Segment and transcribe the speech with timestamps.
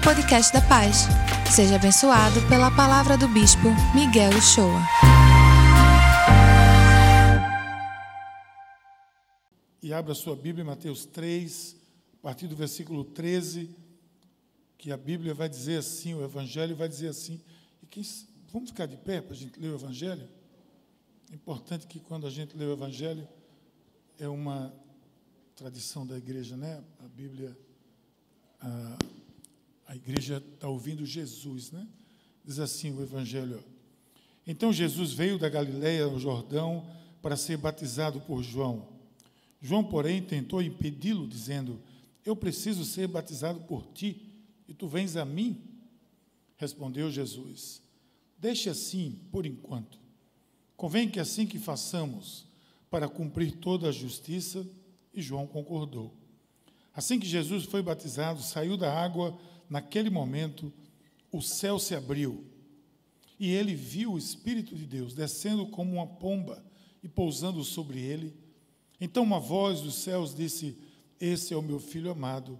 [0.00, 1.04] ao podcast da Paz.
[1.54, 4.80] Seja abençoado pela palavra do Bispo Miguel Uchoa.
[9.82, 11.76] E abra sua Bíblia em Mateus 3,
[12.14, 13.74] a partir do versículo 13,
[14.78, 17.40] que a Bíblia vai dizer assim, o Evangelho vai dizer assim.
[17.82, 18.02] E quem,
[18.52, 20.26] vamos ficar de pé para a gente ler o Evangelho?
[21.30, 23.28] É importante que quando a gente lê o Evangelho,
[24.18, 24.72] é uma
[25.54, 26.82] tradição da igreja, né?
[27.04, 27.56] A Bíblia,
[28.60, 28.96] a,
[29.90, 31.84] a igreja está ouvindo Jesus, né?
[32.44, 33.60] Diz assim o Evangelho.
[34.46, 36.86] Então Jesus veio da Galiléia ao Jordão
[37.20, 38.86] para ser batizado por João.
[39.60, 41.82] João, porém, tentou impedi-lo, dizendo:
[42.24, 44.32] Eu preciso ser batizado por ti,
[44.68, 45.60] e tu vens a mim?
[46.56, 47.82] Respondeu Jesus:
[48.38, 49.98] Deixe assim por enquanto.
[50.76, 52.46] Convém que assim que façamos,
[52.88, 54.64] para cumprir toda a justiça,
[55.12, 56.14] e João concordou.
[56.94, 59.36] Assim que Jesus foi batizado, saiu da água,
[59.70, 60.72] naquele momento,
[61.30, 62.44] o céu se abriu,
[63.38, 66.62] e ele viu o Espírito de Deus descendo como uma pomba
[67.02, 68.36] e pousando sobre ele.
[69.00, 70.76] Então uma voz dos céus disse:
[71.18, 72.58] Esse é o meu filho amado,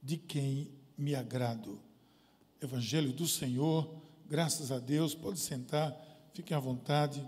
[0.00, 1.80] de quem me agrado.
[2.60, 3.92] Evangelho do Senhor,
[4.28, 5.14] graças a Deus.
[5.14, 5.96] Pode sentar,
[6.32, 7.26] fiquem à vontade.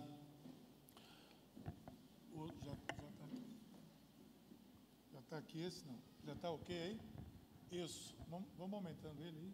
[5.13, 5.85] Já está aqui esse?
[5.87, 5.99] Não.
[6.25, 7.12] Já está ok aí?
[7.73, 8.15] Isso.
[8.29, 9.53] Vamos, aumentando ele aí.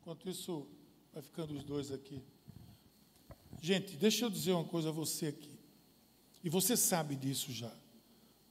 [0.00, 0.66] Enquanto isso,
[1.12, 2.20] vai ficando os dois aqui.
[3.62, 5.56] Gente, deixa eu dizer uma coisa a você aqui.
[6.42, 7.72] E você sabe disso já.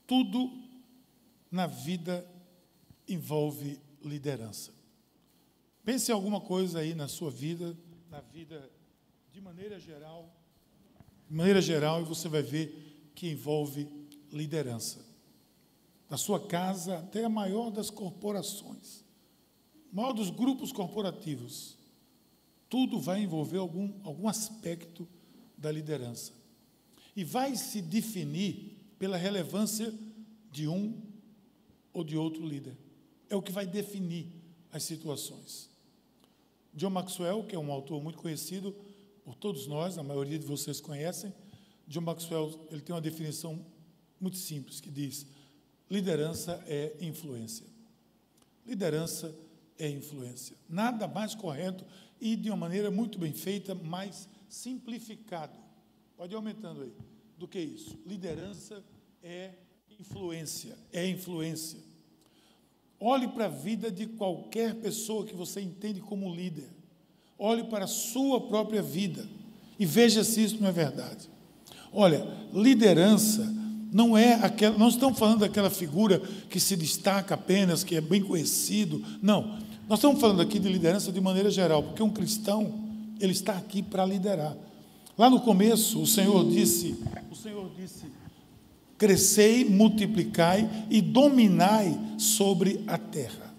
[0.06, 0.50] Tudo
[1.50, 2.26] na vida
[3.06, 4.72] envolve liderança.
[5.84, 7.76] Pense em alguma coisa aí na sua vida,
[8.08, 8.70] na vida
[9.32, 10.34] de maneira geral,
[11.28, 13.88] de maneira geral, e você vai ver que envolve
[14.30, 15.09] liderança.
[16.10, 19.02] Da sua casa até a maior das corporações,
[19.90, 21.78] maior dos grupos corporativos,
[22.68, 25.08] tudo vai envolver algum, algum aspecto
[25.56, 26.32] da liderança
[27.16, 29.92] e vai se definir pela relevância
[30.52, 31.00] de um
[31.92, 32.76] ou de outro líder.
[33.28, 34.26] É o que vai definir
[34.72, 35.70] as situações.
[36.74, 38.74] John Maxwell, que é um autor muito conhecido
[39.24, 41.32] por todos nós, a maioria de vocês conhecem,
[41.86, 43.64] John Maxwell ele tem uma definição
[44.20, 45.26] muito simples que diz:
[45.90, 47.66] liderança é influência.
[48.66, 49.34] Liderança
[49.78, 50.56] é influência.
[50.68, 51.84] Nada mais correto
[52.20, 55.58] e de uma maneira muito bem feita, mais simplificado.
[56.16, 56.92] Pode ir aumentando aí
[57.36, 57.98] do que isso.
[58.06, 58.84] Liderança
[59.22, 59.52] é
[59.98, 61.80] influência, é influência.
[62.98, 66.68] Olhe para a vida de qualquer pessoa que você entende como líder.
[67.38, 69.26] Olhe para a sua própria vida
[69.78, 71.30] e veja se isso não é verdade.
[71.90, 72.22] Olha,
[72.52, 73.59] liderança
[73.92, 78.22] não é aquela, não estamos falando daquela figura que se destaca apenas, que é bem
[78.22, 79.02] conhecido.
[79.20, 79.58] Não.
[79.88, 82.72] Nós estamos falando aqui de liderança de maneira geral, porque um cristão,
[83.18, 84.56] ele está aqui para liderar.
[85.18, 86.96] Lá no começo, o Senhor disse,
[87.30, 88.04] o Senhor disse:
[88.96, 93.52] "Crescei, multiplicai e dominai sobre a terra.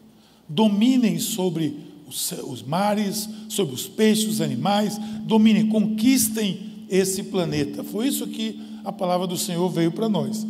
[0.47, 1.77] Dominem sobre
[2.07, 7.83] os, os mares, sobre os peixes, os animais, dominem, conquistem esse planeta".
[7.83, 10.45] Foi isso que a palavra do Senhor veio para nós.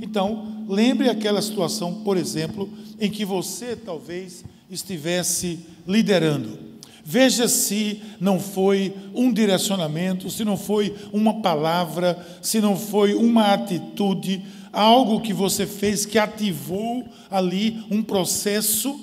[0.00, 2.68] Então, lembre aquela situação, por exemplo,
[3.00, 6.72] em que você talvez estivesse liderando
[7.04, 13.52] Veja se não foi um direcionamento, se não foi uma palavra, se não foi uma
[13.52, 19.00] atitude, algo que você fez que ativou ali um processo,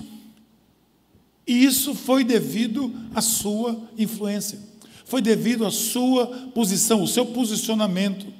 [1.46, 4.58] e isso foi devido à sua influência,
[5.04, 8.39] foi devido à sua posição, o seu posicionamento.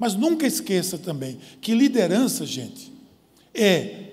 [0.00, 2.92] Mas nunca esqueça também que liderança, gente,
[3.54, 4.06] é,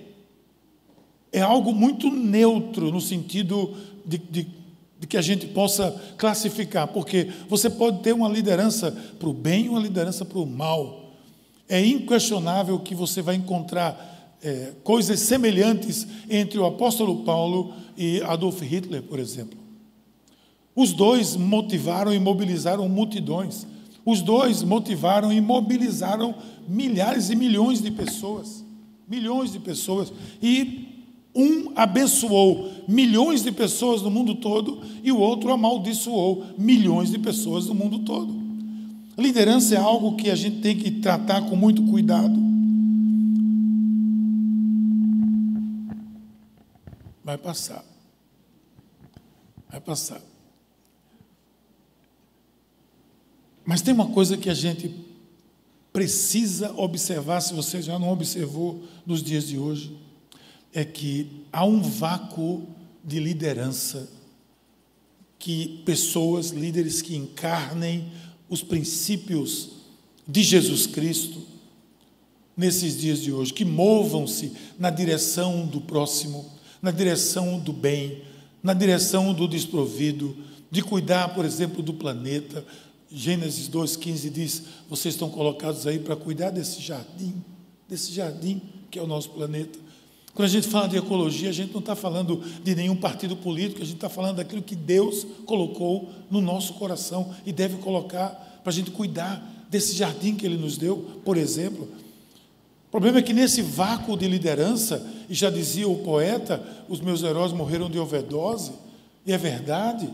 [1.32, 3.76] é algo muito neutro no sentido
[4.06, 4.58] de, de
[5.00, 9.66] de que a gente possa classificar, porque você pode ter uma liderança para o bem
[9.66, 11.14] e uma liderança para o mal.
[11.70, 18.62] É inquestionável que você vai encontrar é, coisas semelhantes entre o apóstolo Paulo e Adolf
[18.62, 19.58] Hitler, por exemplo.
[20.76, 23.68] Os dois motivaram e mobilizaram multidões.
[24.08, 26.34] Os dois motivaram e mobilizaram
[26.66, 28.64] milhares e milhões de pessoas.
[29.06, 30.14] Milhões de pessoas.
[30.42, 37.20] E um abençoou milhões de pessoas no mundo todo e o outro amaldiçoou milhões de
[37.20, 38.34] pessoas no mundo todo.
[39.18, 42.40] Liderança é algo que a gente tem que tratar com muito cuidado.
[47.26, 47.84] Vai passar.
[49.70, 50.22] Vai passar.
[53.68, 54.90] Mas tem uma coisa que a gente
[55.92, 59.94] precisa observar, se você já não observou nos dias de hoje
[60.74, 62.66] é que há um vácuo
[63.04, 64.10] de liderança,
[65.38, 68.10] que pessoas, líderes que encarnem
[68.48, 69.72] os princípios
[70.26, 71.42] de Jesus Cristo
[72.56, 76.46] nesses dias de hoje, que movam-se na direção do próximo,
[76.82, 78.22] na direção do bem,
[78.64, 80.38] na direção do desprovido,
[80.70, 82.66] de cuidar, por exemplo, do planeta.
[83.12, 87.36] Gênesis 2,15 diz: vocês estão colocados aí para cuidar desse jardim,
[87.88, 89.80] desse jardim que é o nosso planeta.
[90.34, 93.82] Quando a gente fala de ecologia, a gente não está falando de nenhum partido político,
[93.82, 98.72] a gente está falando daquilo que Deus colocou no nosso coração e deve colocar para
[98.72, 101.90] a gente cuidar desse jardim que Ele nos deu, por exemplo.
[102.88, 107.24] O problema é que nesse vácuo de liderança, e já dizia o poeta, os meus
[107.24, 108.74] heróis morreram de overdose,
[109.26, 110.08] e é verdade.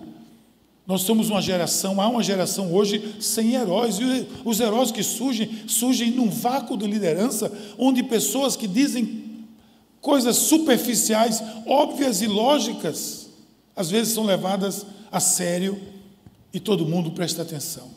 [0.86, 5.68] Nós somos uma geração, há uma geração hoje sem heróis, e os heróis que surgem,
[5.68, 9.24] surgem num vácuo de liderança, onde pessoas que dizem
[10.02, 13.30] coisas superficiais, óbvias e lógicas,
[13.74, 15.82] às vezes são levadas a sério
[16.54, 17.90] e todo mundo presta atenção.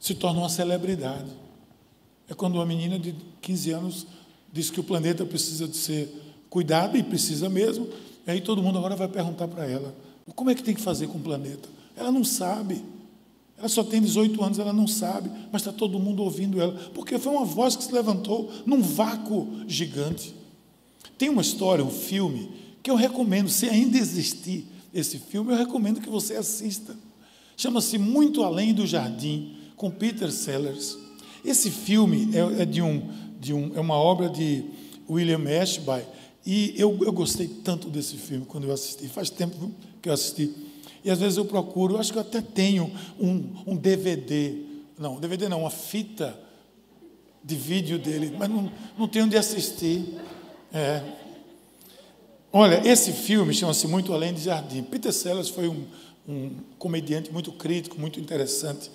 [0.00, 1.30] Se torna uma celebridade.
[2.28, 4.06] É quando uma menina de 15 anos
[4.52, 6.08] diz que o planeta precisa de ser
[6.48, 7.86] cuidado, e precisa mesmo,
[8.26, 9.94] e aí todo mundo agora vai perguntar para ela:
[10.34, 11.68] como é que tem que fazer com o planeta?
[11.96, 12.82] Ela não sabe.
[13.58, 17.18] Ela só tem 18 anos, ela não sabe, mas está todo mundo ouvindo ela, porque
[17.18, 20.34] foi uma voz que se levantou num vácuo gigante.
[21.16, 22.50] Tem uma história, um filme,
[22.82, 26.94] que eu recomendo, se ainda existir esse filme, eu recomendo que você assista.
[27.56, 30.98] Chama-se Muito Além do Jardim, com Peter Sellers.
[31.42, 33.08] Esse filme é, é de um,
[33.40, 34.64] de um, é uma obra de
[35.08, 36.04] William Ashby,
[36.46, 39.08] e eu, eu gostei tanto desse filme quando eu assisti.
[39.08, 40.54] Faz tempo que eu assisti.
[41.04, 44.54] E às vezes eu procuro, acho que eu até tenho um, um DVD,
[44.96, 46.38] não, DVD não, uma fita
[47.42, 50.04] de vídeo dele, mas não, não tenho onde assistir.
[50.72, 51.02] É.
[52.52, 54.82] Olha, esse filme chama-se Muito Além de Jardim.
[54.82, 55.84] Peter Sellers foi um,
[56.28, 58.90] um comediante muito crítico, muito interessante.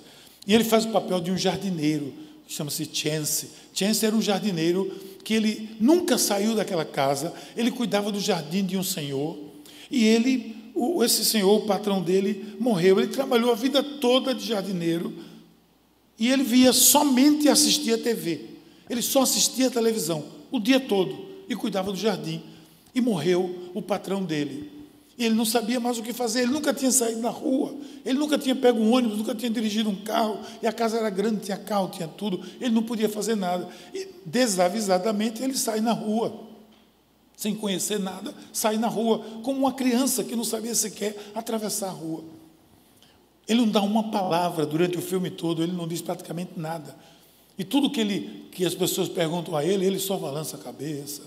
[0.47, 2.13] E ele faz o papel de um jardineiro,
[2.47, 3.49] chama-se Chance.
[3.73, 4.89] Chance era um jardineiro
[5.23, 9.37] que ele nunca saiu daquela casa, ele cuidava do jardim de um senhor,
[9.89, 12.99] e ele o, esse senhor, o patrão dele, morreu.
[12.99, 15.13] Ele trabalhou a vida toda de jardineiro
[16.17, 18.41] e ele via somente assistir a TV.
[18.89, 22.41] Ele só assistia a televisão o dia todo e cuidava do jardim.
[22.93, 24.69] E morreu o patrão dele.
[25.25, 27.75] Ele não sabia mais o que fazer, ele nunca tinha saído na rua,
[28.05, 31.09] ele nunca tinha pego um ônibus, nunca tinha dirigido um carro, e a casa era
[31.09, 33.67] grande, tinha carro, tinha tudo, ele não podia fazer nada.
[33.93, 36.51] E desavisadamente ele sai na rua
[37.41, 41.91] sem conhecer nada, sair na rua, como uma criança que não sabia sequer atravessar a
[41.91, 42.23] rua.
[43.47, 46.95] Ele não dá uma palavra durante o filme todo, ele não diz praticamente nada.
[47.57, 51.23] E tudo que, ele, que as pessoas perguntam a ele, ele só balança a cabeça.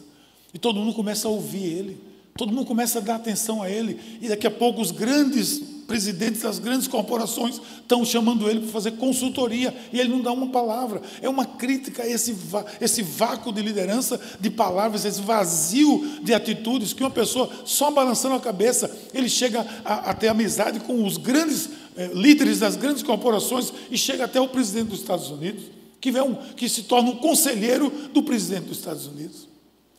[0.55, 2.00] E todo mundo começa a ouvir ele.
[2.36, 4.19] Todo mundo começa a dar atenção a ele.
[4.20, 8.92] E daqui a pouco os grandes presidentes das grandes corporações estão chamando ele para fazer
[8.92, 11.00] consultoria e ele não dá uma palavra.
[11.22, 12.34] É uma crítica a esse,
[12.81, 18.34] esse vácuo de liderança, de palavras, esse vazio de atitudes que uma pessoa só balançando
[18.34, 23.02] a cabeça, ele chega a, a ter amizade com os grandes eh, líderes das grandes
[23.02, 25.64] corporações e chega até o presidente dos Estados Unidos,
[26.00, 29.48] que, vê um, que se torna um conselheiro do presidente dos Estados Unidos.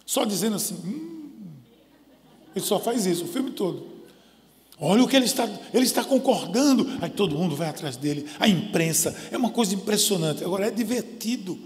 [0.06, 1.15] Só dizendo assim, hum,
[2.56, 3.96] ele só faz isso o filme todo.
[4.80, 6.88] Olha o que ele está, ele está concordando.
[7.02, 8.28] Aí todo mundo vai atrás dele.
[8.40, 10.44] A imprensa é uma coisa impressionante.
[10.44, 11.58] Agora é divertido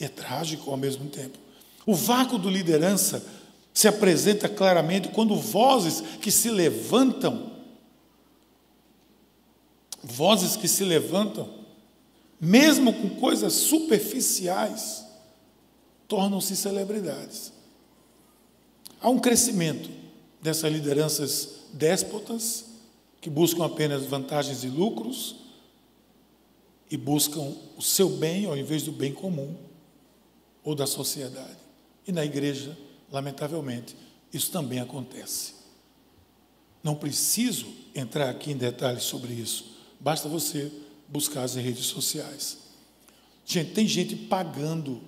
[0.00, 1.38] e é trágico ao mesmo tempo.
[1.86, 3.24] O vácuo do liderança
[3.72, 7.52] se apresenta claramente quando vozes que se levantam,
[10.02, 11.48] vozes que se levantam,
[12.40, 15.04] mesmo com coisas superficiais,
[16.06, 17.52] tornam-se celebridades.
[19.00, 19.97] Há um crescimento
[20.40, 22.64] dessas lideranças déspotas
[23.20, 25.36] que buscam apenas vantagens e lucros
[26.90, 29.54] e buscam o seu bem ao invés do bem comum
[30.64, 31.58] ou da sociedade.
[32.06, 32.76] E na igreja,
[33.10, 33.96] lamentavelmente,
[34.32, 35.54] isso também acontece.
[36.82, 40.70] Não preciso entrar aqui em detalhes sobre isso, basta você
[41.08, 42.58] buscar as redes sociais.
[43.44, 45.00] Gente, tem gente pagando,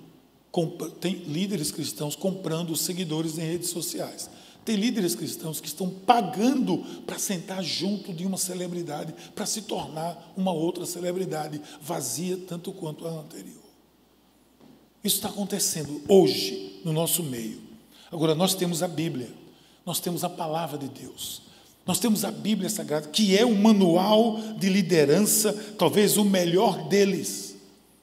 [1.00, 4.28] tem líderes cristãos comprando seguidores em redes sociais.
[4.64, 10.32] Tem líderes cristãos que estão pagando para sentar junto de uma celebridade, para se tornar
[10.36, 13.62] uma outra celebridade, vazia tanto quanto a anterior.
[15.02, 17.60] Isso está acontecendo hoje no nosso meio.
[18.12, 19.30] Agora, nós temos a Bíblia,
[19.86, 21.42] nós temos a palavra de Deus,
[21.86, 27.49] nós temos a Bíblia Sagrada, que é um manual de liderança, talvez o melhor deles.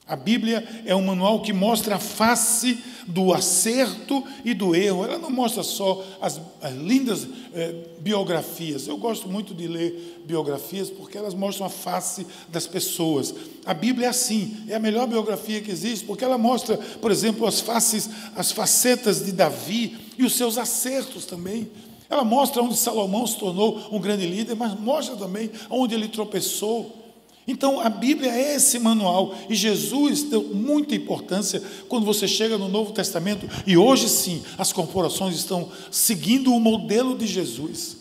[0.07, 5.03] A Bíblia é um manual que mostra a face do acerto e do erro.
[5.03, 8.87] Ela não mostra só as, as lindas eh, biografias.
[8.87, 13.35] Eu gosto muito de ler biografias porque elas mostram a face das pessoas.
[13.65, 17.45] A Bíblia é assim, é a melhor biografia que existe, porque ela mostra, por exemplo,
[17.45, 21.69] as faces, as facetas de Davi e os seus acertos também.
[22.09, 27.06] Ela mostra onde Salomão se tornou um grande líder, mas mostra também onde ele tropeçou.
[27.47, 32.67] Então, a Bíblia é esse manual, e Jesus deu muita importância quando você chega no
[32.67, 37.95] Novo Testamento, e hoje sim, as corporações estão seguindo o modelo de Jesus.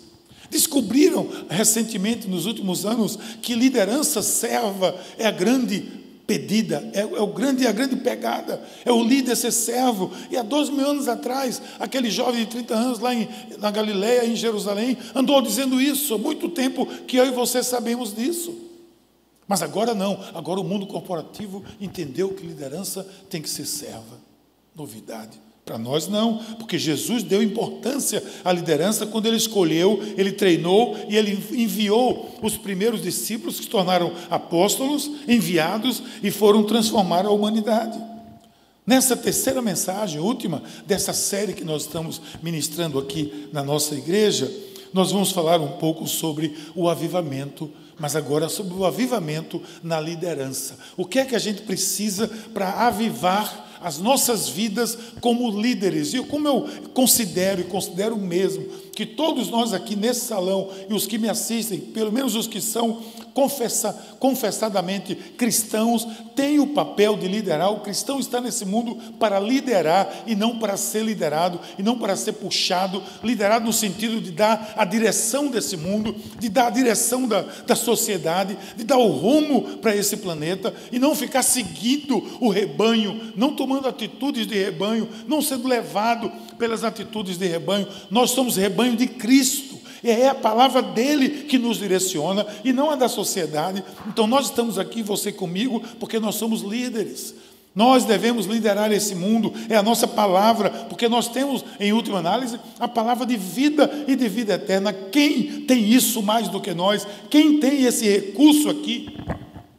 [0.51, 5.85] Descobriram recentemente, nos últimos anos, que liderança serva é a grande
[6.27, 10.11] pedida, é, é, o grande, é a grande pegada, é o líder ser servo.
[10.29, 14.27] E há dois mil anos atrás, aquele jovem de 30 anos lá em, na Galileia,
[14.27, 18.66] em Jerusalém, andou dizendo isso, há muito tempo que eu e você sabemos disso.
[19.49, 24.19] Mas agora não, agora o mundo corporativo entendeu que liderança tem que ser serva.
[24.75, 25.41] Novidade.
[25.65, 31.17] Para nós não, porque Jesus deu importância à liderança quando ele escolheu, ele treinou e
[31.17, 37.99] ele enviou os primeiros discípulos que se tornaram apóstolos, enviados e foram transformar a humanidade.
[38.87, 44.49] Nessa terceira mensagem, última dessa série que nós estamos ministrando aqui na nossa igreja,
[44.93, 50.79] nós vamos falar um pouco sobre o avivamento mas agora sobre o avivamento na liderança.
[50.97, 56.13] O que é que a gente precisa para avivar as nossas vidas como líderes?
[56.13, 61.07] E como eu considero e considero mesmo que todos nós aqui nesse salão e os
[61.07, 63.03] que me assistem, pelo menos os que são
[63.35, 67.71] confessa, confessadamente cristãos, têm o papel de liderar.
[67.71, 72.17] O cristão está nesse mundo para liderar e não para ser liderado, e não para
[72.17, 77.29] ser puxado, liderado no sentido de dar a direção desse mundo, de dar a direção
[77.29, 82.49] da, da sociedade, de dar o rumo para esse planeta, e não ficar seguindo o
[82.49, 87.87] rebanho, não tomando atitudes de rebanho, não sendo levado pelas atitudes de rebanho.
[88.11, 89.77] Nós somos rebanho de Cristo.
[90.05, 93.83] É a palavra dele que nos direciona e não a da sociedade.
[94.07, 97.35] Então nós estamos aqui, você comigo, porque nós somos líderes.
[97.75, 102.59] Nós devemos liderar esse mundo, é a nossa palavra, porque nós temos, em última análise,
[102.81, 104.95] a palavra de vida e de vida eterna.
[104.95, 107.07] Quem tem isso mais do que nós?
[107.29, 109.15] Quem tem esse recurso aqui?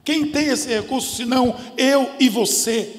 [0.04, 2.97] Quem tem esse recurso senão eu e você?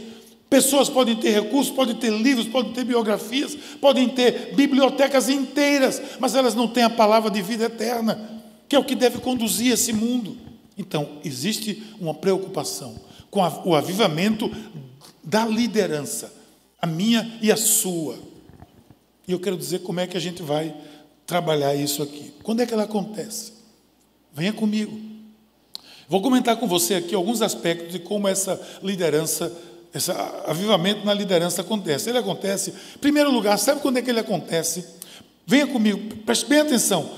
[0.50, 6.34] Pessoas podem ter recursos, podem ter livros, podem ter biografias, podem ter bibliotecas inteiras, mas
[6.34, 9.92] elas não têm a palavra de vida eterna, que é o que deve conduzir esse
[9.92, 10.38] mundo.
[10.76, 12.94] Então, existe uma preocupação
[13.30, 14.50] com o avivamento
[15.22, 16.32] da liderança,
[16.80, 18.18] a minha e a sua.
[19.26, 20.74] E eu quero dizer como é que a gente vai
[21.26, 22.32] trabalhar isso aqui.
[22.42, 23.52] Quando é que ela acontece?
[24.32, 24.98] Venha comigo.
[26.08, 29.52] Vou comentar com você aqui alguns aspectos de como essa liderança
[29.94, 30.10] esse
[30.46, 32.08] avivamento na liderança acontece.
[32.10, 34.84] Ele acontece, em primeiro lugar, sabe quando é que ele acontece?
[35.46, 37.10] Venha comigo, preste bem atenção.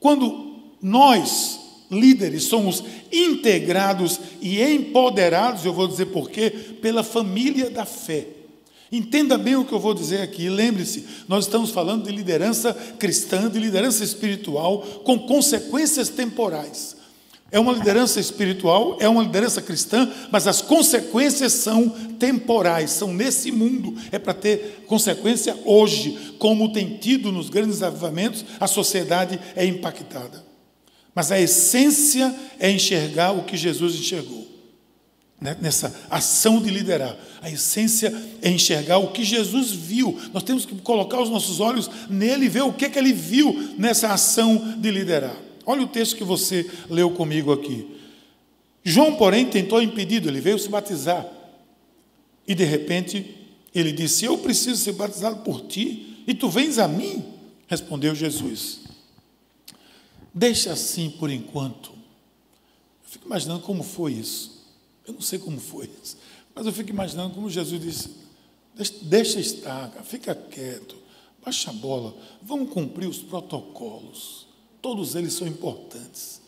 [0.00, 7.84] Quando nós, líderes, somos integrados e empoderados, eu vou dizer por quê, pela família da
[7.84, 8.26] fé.
[8.90, 10.48] Entenda bem o que eu vou dizer aqui.
[10.48, 16.95] Lembre-se, nós estamos falando de liderança cristã, de liderança espiritual, com consequências temporais.
[17.50, 21.88] É uma liderança espiritual, é uma liderança cristã, mas as consequências são
[22.18, 23.94] temporais, são nesse mundo.
[24.10, 30.44] É para ter consequência hoje, como tem tido nos grandes avivamentos, a sociedade é impactada.
[31.14, 34.46] Mas a essência é enxergar o que Jesus enxergou.
[35.40, 35.56] Né?
[35.60, 37.16] Nessa ação de liderar.
[37.40, 38.12] A essência
[38.42, 40.18] é enxergar o que Jesus viu.
[40.34, 43.74] Nós temos que colocar os nossos olhos nele e ver o que, que ele viu
[43.78, 45.45] nessa ação de liderar.
[45.66, 48.00] Olha o texto que você leu comigo aqui.
[48.84, 51.26] João, porém, tentou impedi-lo, ele veio se batizar.
[52.46, 53.36] E de repente
[53.74, 57.24] ele disse: Eu preciso ser batizado por ti, e tu vens a mim?
[57.66, 58.82] Respondeu Jesus.
[60.32, 61.90] Deixa assim por enquanto.
[61.90, 64.64] Eu fico imaginando como foi isso.
[65.04, 66.16] Eu não sei como foi isso,
[66.54, 68.10] mas eu fico imaginando como Jesus disse:
[68.72, 70.96] Deixa, deixa estar, fica quieto,
[71.44, 74.45] baixa a bola, vamos cumprir os protocolos.
[74.86, 76.40] Todos eles são importantes.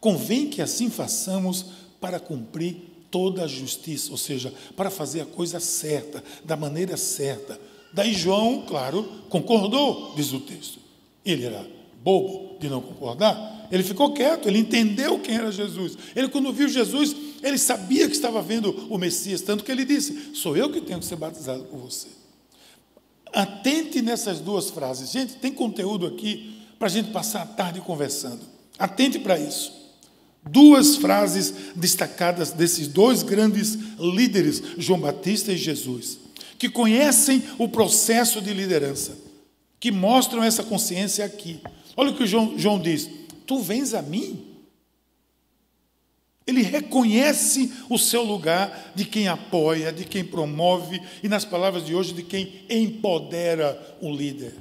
[0.00, 1.64] Convém que assim façamos
[2.00, 2.74] para cumprir
[3.08, 7.56] toda a justiça, ou seja, para fazer a coisa certa, da maneira certa.
[7.92, 10.80] Daí João, claro, concordou, diz o texto.
[11.24, 11.64] Ele era
[12.02, 15.96] bobo de não concordar, ele ficou quieto, ele entendeu quem era Jesus.
[16.16, 20.34] Ele, quando viu Jesus, ele sabia que estava vendo o Messias, tanto que ele disse:
[20.34, 22.08] Sou eu que tenho que ser batizado por você.
[23.32, 25.12] Atente nessas duas frases.
[25.12, 28.40] Gente, tem conteúdo aqui para a gente passar a tarde conversando.
[28.78, 29.72] Atente para isso.
[30.48, 36.18] Duas frases destacadas desses dois grandes líderes, João Batista e Jesus,
[36.58, 39.16] que conhecem o processo de liderança,
[39.80, 41.60] que mostram essa consciência aqui.
[41.96, 43.10] Olha o que o João, João diz:
[43.46, 44.44] Tu vens a mim?
[46.46, 51.94] Ele reconhece o seu lugar de quem apoia, de quem promove e, nas palavras de
[51.94, 54.54] hoje, de quem empodera o líder.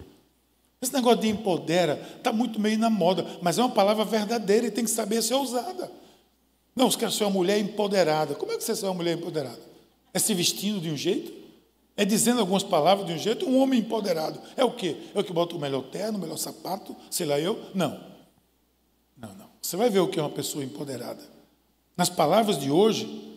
[0.82, 4.72] Esse negócio de empodera está muito meio na moda, mas é uma palavra verdadeira e
[4.72, 5.92] tem que saber ser usada.
[6.76, 8.36] Não, você quer ser uma mulher empoderada.
[8.36, 9.60] Como é que você é uma mulher empoderada?
[10.14, 11.34] É se vestindo de um jeito?
[11.96, 13.50] É dizendo algumas palavras de um jeito?
[13.50, 14.96] Um homem empoderado é o quê?
[15.16, 17.60] É o que bota o melhor terno, o melhor sapato, sei lá eu?
[17.74, 18.00] Não.
[19.18, 19.48] Não, não.
[19.60, 21.22] Você vai ver o que é uma pessoa empoderada.
[21.98, 23.37] Nas palavras de hoje,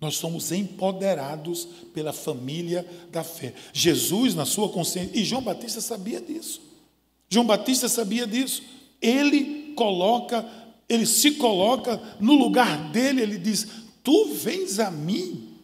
[0.00, 3.54] nós somos empoderados pela família da fé.
[3.72, 6.60] Jesus, na sua consciência, e João Batista sabia disso.
[7.30, 8.62] João Batista sabia disso.
[9.00, 10.46] Ele coloca,
[10.88, 13.66] ele se coloca no lugar dele, ele diz:
[14.04, 15.54] Tu vens a mim.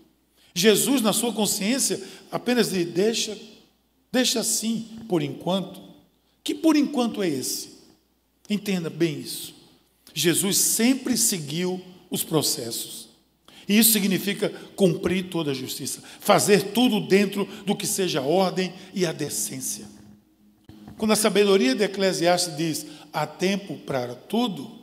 [0.55, 3.39] Jesus, na sua consciência, apenas diz: Deixa,
[4.11, 5.81] deixa assim, por enquanto.
[6.43, 7.73] Que por enquanto é esse?
[8.49, 9.55] Entenda bem isso.
[10.15, 13.12] Jesus sempre seguiu os processos.
[13.69, 18.73] E isso significa cumprir toda a justiça, fazer tudo dentro do que seja a ordem
[18.95, 19.87] e a decência.
[20.97, 24.83] Quando a sabedoria de Eclesiastes diz há tempo para tudo,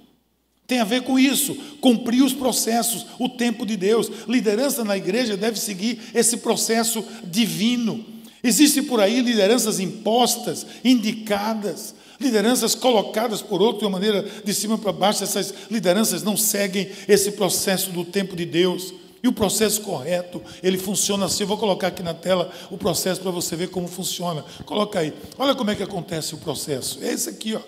[0.69, 4.11] tem a ver com isso, cumprir os processos, o tempo de Deus.
[4.27, 8.05] Liderança na igreja deve seguir esse processo divino.
[8.43, 14.77] Existem por aí lideranças impostas, indicadas, lideranças colocadas por outro de uma maneira de cima
[14.77, 18.93] para baixo, essas lideranças não seguem esse processo do tempo de Deus.
[19.21, 21.43] E o processo correto, ele funciona assim.
[21.43, 24.45] Eu vou colocar aqui na tela o processo para você ver como funciona.
[24.65, 25.13] Coloca aí.
[25.37, 26.99] Olha como é que acontece o processo.
[27.03, 27.61] É esse aqui, ó.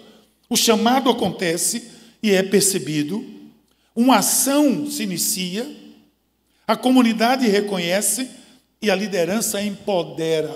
[0.49, 1.89] O chamado acontece
[2.23, 3.25] e é percebido.
[3.93, 5.69] Uma ação se inicia.
[6.65, 8.29] A comunidade reconhece
[8.81, 10.55] e a liderança empodera.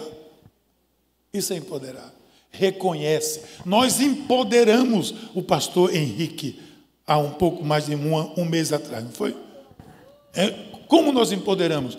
[1.33, 2.14] Isso é empoderar
[2.57, 3.41] reconhece.
[3.65, 6.59] Nós empoderamos o pastor Henrique
[7.05, 9.35] há um pouco mais de um, um mês atrás, não foi?
[10.33, 10.51] É,
[10.87, 11.97] como nós empoderamos?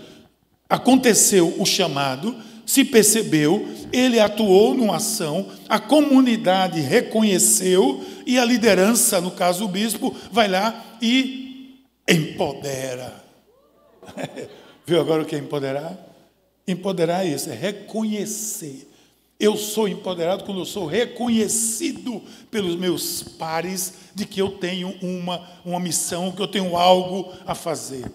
[0.68, 9.20] Aconteceu o chamado, se percebeu, ele atuou numa ação, a comunidade reconheceu e a liderança,
[9.20, 13.24] no caso o bispo, vai lá e empodera.
[14.84, 15.96] Viu agora o que é empoderar?
[16.66, 18.88] Empoderar é isso, é reconhecer
[19.38, 25.46] eu sou empoderado quando eu sou reconhecido pelos meus pares de que eu tenho uma,
[25.64, 28.10] uma missão, que eu tenho algo a fazer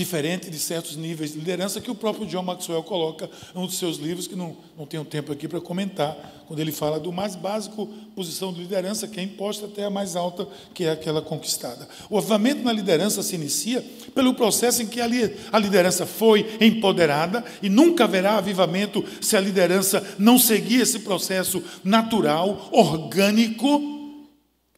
[0.00, 3.76] diferente de certos níveis de liderança que o próprio John Maxwell coloca em um dos
[3.76, 7.36] seus livros, que não, não tenho tempo aqui para comentar, quando ele fala do mais
[7.36, 7.86] básico
[8.16, 11.86] posição de liderança, que é imposta até a mais alta, que é aquela conquistada.
[12.08, 13.84] O avivamento na liderança se inicia
[14.14, 20.02] pelo processo em que a liderança foi empoderada, e nunca haverá avivamento se a liderança
[20.18, 24.16] não seguir esse processo natural, orgânico,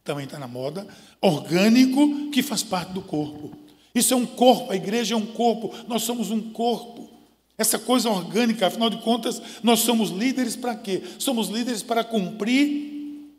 [0.03, 0.85] também está na moda,
[1.21, 3.62] orgânico, que faz parte do corpo.
[3.93, 7.09] Isso é um corpo, a igreja é um corpo, nós somos um corpo.
[7.57, 11.03] Essa coisa orgânica, afinal de contas, nós somos líderes para quê?
[11.19, 13.29] Somos líderes para cumprir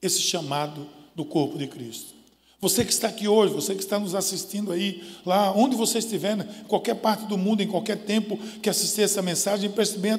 [0.00, 2.14] esse chamado do corpo de Cristo.
[2.60, 6.38] Você que está aqui hoje, você que está nos assistindo aí, lá onde você estiver,
[6.38, 10.12] em qualquer parte do mundo, em qualquer tempo que assistir essa mensagem, preste bem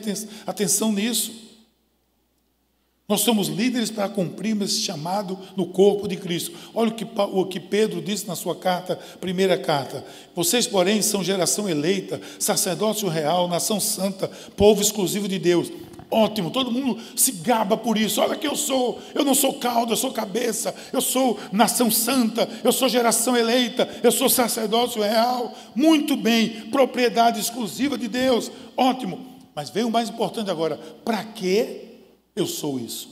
[0.45, 1.44] atenção nisso.
[3.07, 6.57] Nós somos líderes para cumprirmos esse chamado no corpo de Cristo.
[6.73, 10.03] Olha o que, o que Pedro disse na sua carta, primeira carta.
[10.35, 15.71] Vocês, porém, são geração eleita, sacerdócio real, nação santa, povo exclusivo de Deus.
[16.09, 18.21] Ótimo, todo mundo se gaba por isso.
[18.21, 22.49] Olha que eu sou, eu não sou cauda, eu sou cabeça, eu sou nação santa,
[22.63, 25.53] eu sou geração eleita, eu sou sacerdócio real.
[25.75, 28.51] Muito bem, propriedade exclusiva de Deus.
[28.75, 29.35] Ótimo.
[29.53, 31.84] Mas vem o mais importante agora: para quê?
[32.35, 33.09] Eu sou isso.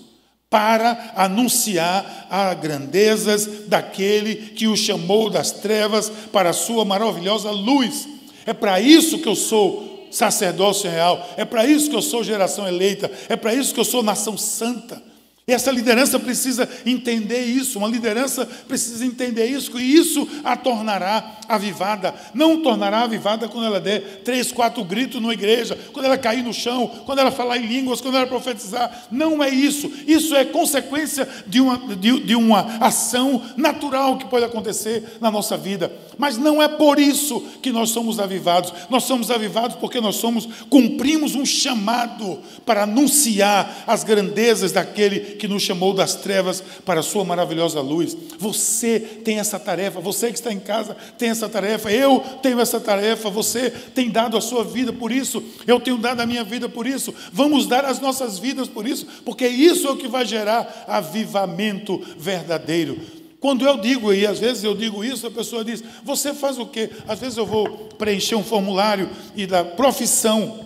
[0.49, 8.07] Para anunciar as grandezas daquele que o chamou das trevas para a sua maravilhosa luz.
[8.45, 11.27] É para isso que eu sou sacerdócio real.
[11.37, 13.09] É para isso que eu sou geração eleita.
[13.29, 15.01] É para isso que eu sou nação santa.
[15.45, 21.37] E essa liderança precisa entender isso, uma liderança precisa entender isso, e isso a tornará
[21.49, 22.15] avivada.
[22.33, 26.53] Não tornará avivada quando ela der três, quatro gritos na igreja, quando ela cair no
[26.53, 29.05] chão, quando ela falar em línguas, quando ela profetizar.
[29.11, 29.91] Não é isso.
[30.07, 35.57] Isso é consequência de uma, de, de uma ação natural que pode acontecer na nossa
[35.57, 35.91] vida.
[36.17, 38.73] Mas não é por isso que nós somos avivados.
[38.89, 45.47] Nós somos avivados porque nós somos, cumprimos um chamado para anunciar as grandezas daquele que
[45.47, 48.15] nos chamou das trevas para a sua maravilhosa luz.
[48.37, 52.79] Você tem essa tarefa, você que está em casa tem essa tarefa, eu tenho essa
[52.79, 56.67] tarefa, você tem dado a sua vida por isso, eu tenho dado a minha vida
[56.67, 57.13] por isso.
[57.31, 62.01] Vamos dar as nossas vidas por isso, porque isso é o que vai gerar avivamento
[62.17, 63.22] verdadeiro.
[63.43, 66.65] Quando eu digo, e às vezes eu digo isso, a pessoa diz: Você faz o
[66.65, 66.89] quê?
[67.05, 70.65] Às vezes eu vou preencher um formulário e da profissão.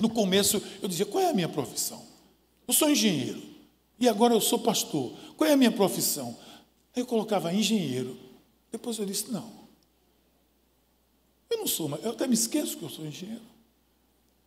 [0.00, 2.02] No começo eu dizia: Qual é a minha profissão?
[2.66, 3.40] Eu sou engenheiro.
[3.96, 5.12] E agora eu sou pastor.
[5.36, 6.36] Qual é a minha profissão?
[6.96, 8.18] Eu colocava engenheiro.
[8.72, 9.48] Depois eu disse: Não.
[11.48, 13.44] Eu não sou, eu até me esqueço que eu sou engenheiro.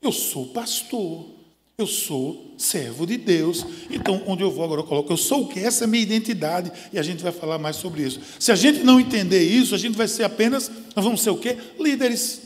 [0.02, 1.28] Eu sou pastor.
[1.76, 3.66] Eu sou servo de Deus.
[3.90, 5.60] Então, onde eu vou agora, eu coloco, eu sou o que?
[5.60, 6.72] Essa é a minha identidade.
[6.92, 8.20] E a gente vai falar mais sobre isso.
[8.40, 11.38] Se a gente não entender isso, a gente vai ser apenas, nós vamos ser o
[11.38, 11.58] quê?
[11.80, 12.43] Líderes.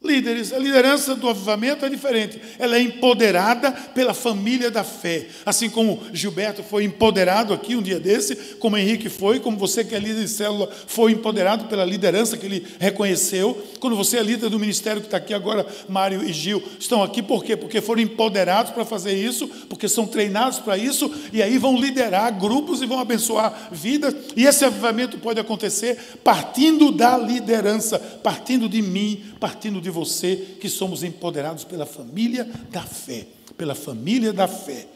[0.00, 2.40] Líderes, a liderança do avivamento é diferente.
[2.56, 5.26] Ela é empoderada pela família da fé.
[5.44, 9.96] Assim como Gilberto foi empoderado aqui um dia desse, como Henrique foi, como você que
[9.96, 13.60] é líder de célula foi empoderado pela liderança que ele reconheceu.
[13.80, 17.20] Quando você é líder do ministério que está aqui agora, Mário e Gil, estão aqui
[17.20, 17.56] por quê?
[17.56, 22.38] Porque foram empoderados para fazer isso, porque são treinados para isso, e aí vão liderar
[22.38, 24.14] grupos e vão abençoar vidas.
[24.36, 30.36] E esse avivamento pode acontecer partindo da liderança, partindo de mim, partindo de de você
[30.60, 34.86] que somos empoderados pela família da fé, pela família da fé.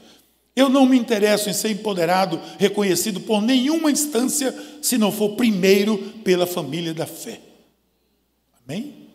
[0.55, 5.97] Eu não me interesso em ser empoderado, reconhecido por nenhuma instância, se não for primeiro
[6.23, 7.41] pela família da fé.
[8.63, 9.09] Amém?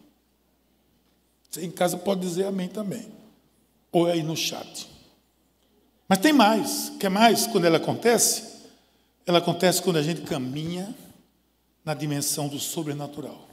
[1.49, 3.05] Você em casa pode dizer amém também.
[3.91, 4.87] Ou aí no chat.
[6.09, 6.91] Mas tem mais.
[6.99, 8.57] Quer mais quando ela acontece?
[9.25, 10.93] Ela acontece quando a gente caminha
[11.85, 13.46] na dimensão do sobrenatural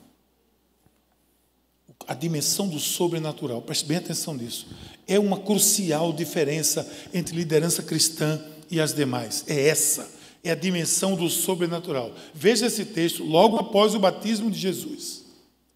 [2.07, 3.63] a dimensão do sobrenatural.
[3.63, 4.67] Preste bem atenção nisso.
[5.07, 8.41] É uma crucial diferença entre liderança cristã
[8.71, 9.45] e as demais.
[9.47, 10.11] É essa.
[10.43, 12.15] É a dimensão do sobrenatural.
[12.35, 15.25] Veja esse texto logo após o batismo de Jesus.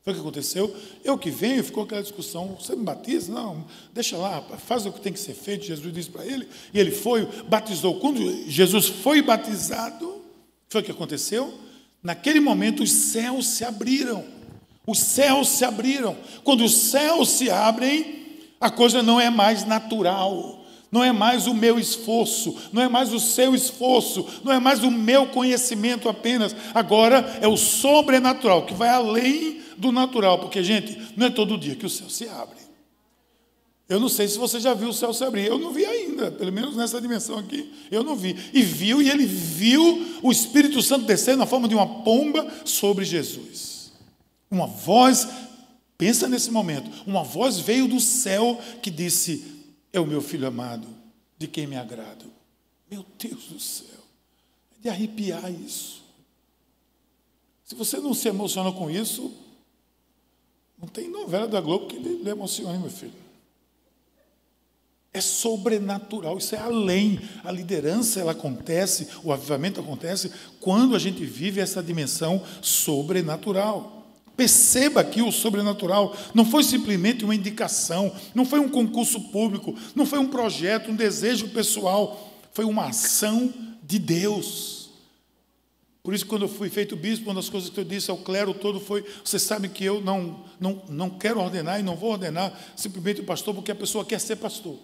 [0.03, 0.75] Foi o que aconteceu?
[1.05, 3.33] Eu que venho, ficou aquela discussão: você me batiza?
[3.33, 5.67] Não, deixa lá, faz o que tem que ser feito.
[5.67, 8.01] Jesus disse para ele, e ele foi, batizou.
[8.01, 10.23] Quando Jesus foi batizado,
[10.69, 11.53] foi o que aconteceu?
[12.03, 14.38] Naquele momento os céus se abriram.
[14.89, 16.17] Os céus se abriram.
[16.43, 18.25] Quando os céus se abrem,
[18.59, 23.13] a coisa não é mais natural, não é mais o meu esforço, não é mais
[23.13, 26.57] o seu esforço, não é mais o meu conhecimento apenas.
[26.73, 31.77] Agora é o sobrenatural, que vai além do natural, porque, gente, não é todo dia
[31.77, 32.57] que o céu se abre.
[33.91, 35.47] Eu não sei se você já viu o céu se abrir.
[35.47, 37.71] Eu não vi ainda, pelo menos nessa dimensão aqui.
[37.91, 38.35] Eu não vi.
[38.55, 43.05] E viu, e ele viu o Espírito Santo descer na forma de uma pomba sobre
[43.05, 43.78] Jesus.
[44.51, 45.29] Uma voz,
[45.97, 50.89] pensa nesse momento, uma voz veio do céu que disse: É o meu filho amado,
[51.37, 52.25] de quem me agrado.
[52.91, 54.01] Meu Deus do céu,
[54.79, 56.03] é de arrepiar isso.
[57.65, 59.31] Se você não se emociona com isso,
[60.81, 63.13] não tem novela da Globo que lhe emocione, meu filho.
[65.13, 67.21] É sobrenatural, isso é além.
[67.43, 70.31] A liderança ela acontece, o avivamento acontece
[70.61, 73.98] quando a gente vive essa dimensão sobrenatural.
[74.39, 80.07] Perceba que o sobrenatural não foi simplesmente uma indicação, não foi um concurso público, não
[80.07, 84.91] foi um projeto, um desejo pessoal, foi uma ação de Deus.
[86.05, 88.55] Por isso, quando eu fui feito bispo, uma das coisas que eu disse ao clero
[88.55, 92.57] todo foi: vocês sabem que eu não, não, não quero ordenar e não vou ordenar
[92.77, 94.79] simplesmente o pastor porque a pessoa quer ser pastor.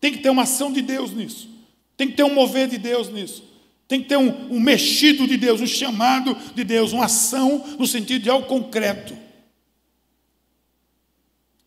[0.00, 1.50] Tem que ter uma ação de Deus nisso,
[1.98, 3.49] tem que ter um mover de Deus nisso.
[3.90, 7.88] Tem que ter um, um mexido de Deus, um chamado de Deus, uma ação no
[7.88, 9.18] sentido de algo concreto.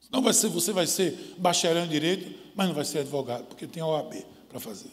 [0.09, 3.67] Não vai ser, você vai ser bacharel em direito, mas não vai ser advogado, porque
[3.67, 4.91] tem a OAB para fazer.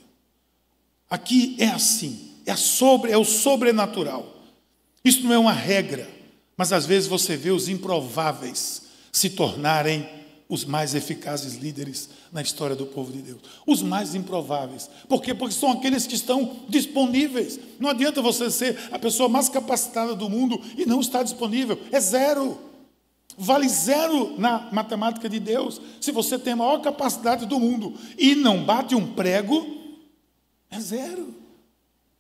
[1.09, 4.27] Aqui é assim, é, sobre, é o sobrenatural.
[5.05, 6.11] Isso não é uma regra,
[6.57, 10.05] mas às vezes você vê os improváveis se tornarem
[10.51, 13.39] os mais eficazes líderes na história do povo de Deus.
[13.65, 14.91] Os mais improváveis.
[15.09, 15.33] Por quê?
[15.33, 17.59] Porque são aqueles que estão disponíveis.
[17.79, 21.79] Não adianta você ser a pessoa mais capacitada do mundo e não estar disponível.
[21.93, 22.59] É zero.
[23.39, 25.81] Vale zero na matemática de Deus.
[26.01, 29.65] Se você tem a maior capacidade do mundo e não bate um prego,
[30.69, 31.40] é zero.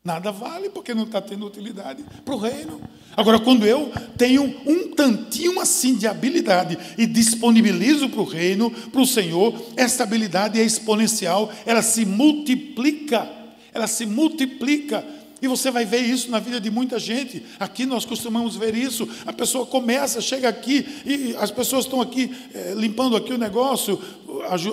[0.02, 2.80] Nada vale, porque não está tendo utilidade para o reino.
[3.14, 9.00] Agora, quando eu tenho um tantinho assim de habilidade e disponibilizo para o reino, para
[9.02, 13.30] o Senhor, essa habilidade é exponencial, ela se multiplica,
[13.74, 15.04] ela se multiplica.
[15.42, 17.42] E você vai ver isso na vida de muita gente.
[17.58, 19.06] Aqui nós costumamos ver isso.
[19.26, 24.00] A pessoa começa, chega aqui, e as pessoas estão aqui é, limpando aqui o negócio,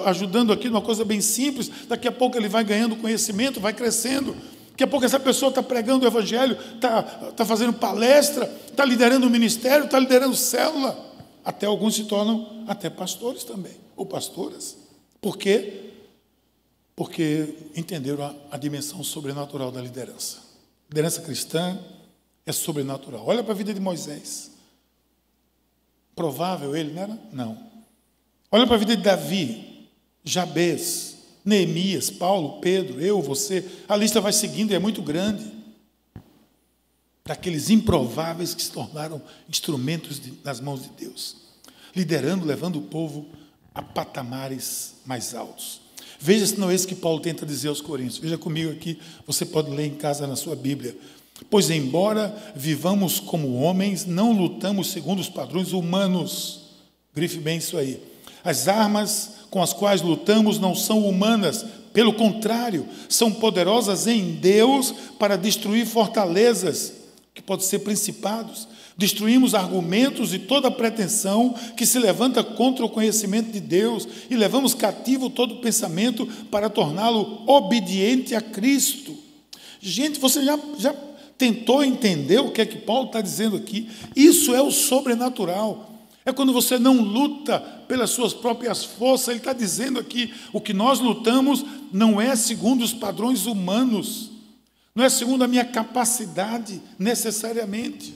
[0.05, 4.33] ajudando aqui numa coisa bem simples, daqui a pouco ele vai ganhando conhecimento, vai crescendo.
[4.77, 9.25] Daqui a pouco essa pessoa está pregando o Evangelho, está, está fazendo palestra, está liderando
[9.25, 10.95] o ministério, está liderando célula.
[11.43, 14.77] Até alguns se tornam até pastores também, ou pastoras.
[15.19, 15.93] Por quê?
[16.95, 20.43] Porque entenderam a, a dimensão sobrenatural da liderança.
[20.87, 21.79] Liderança cristã
[22.45, 23.23] é sobrenatural.
[23.25, 24.51] Olha para a vida de Moisés.
[26.15, 27.19] Provável ele, não era?
[27.33, 27.57] Não.
[28.51, 29.89] Olha para a vida de Davi,
[30.23, 31.16] Jabez,
[31.47, 35.45] Neemias, Paulo, Pedro, eu, você, a lista vai seguindo e é muito grande.
[37.25, 41.37] Daqueles improváveis que se tornaram instrumentos de, nas mãos de Deus,
[41.95, 43.27] liderando, levando o povo
[43.73, 45.79] a patamares mais altos.
[46.19, 48.17] Veja se não é isso que Paulo tenta dizer aos Coríntios.
[48.17, 50.97] Veja comigo aqui, você pode ler em casa na sua Bíblia.
[51.49, 56.59] Pois, embora vivamos como homens, não lutamos segundo os padrões humanos.
[57.15, 58.16] Grife bem isso aí.
[58.47, 64.93] As armas com as quais lutamos não são humanas, pelo contrário, são poderosas em Deus
[65.19, 66.93] para destruir fortalezas,
[67.33, 68.65] que podem ser principados.
[68.95, 74.73] Destruímos argumentos e toda pretensão que se levanta contra o conhecimento de Deus e levamos
[74.73, 79.13] cativo todo pensamento para torná-lo obediente a Cristo.
[79.81, 80.95] Gente, você já, já
[81.37, 83.89] tentou entender o que é que Paulo está dizendo aqui?
[84.15, 85.96] Isso é o sobrenatural.
[86.27, 89.29] É quando você não luta pelas suas próprias forças.
[89.29, 94.29] Ele está dizendo aqui: o que nós lutamos não é segundo os padrões humanos,
[94.93, 98.13] não é segundo a minha capacidade, necessariamente.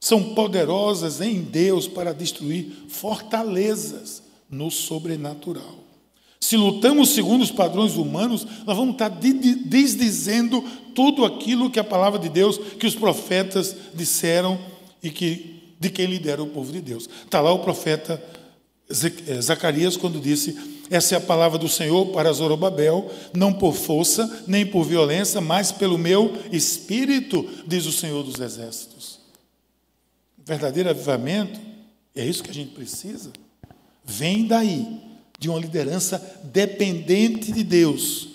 [0.00, 5.84] São poderosas em Deus para destruir fortalezas no sobrenatural.
[6.40, 12.18] Se lutamos segundo os padrões humanos, nós vamos estar desdizendo tudo aquilo que a palavra
[12.18, 14.58] de Deus, que os profetas disseram
[15.02, 15.53] e que
[15.84, 17.08] de quem lidera o povo de Deus.
[17.24, 18.22] Está lá o profeta
[18.88, 20.56] eh, Zacarias quando disse:
[20.90, 25.70] Essa é a palavra do Senhor para Zorobabel, não por força, nem por violência, mas
[25.70, 29.20] pelo meu espírito, diz o Senhor dos Exércitos.
[30.42, 31.60] verdadeiro avivamento,
[32.14, 33.30] é isso que a gente precisa,
[34.02, 35.00] vem daí,
[35.38, 38.28] de uma liderança dependente de Deus.